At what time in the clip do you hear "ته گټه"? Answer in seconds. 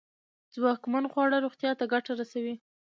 1.79-2.13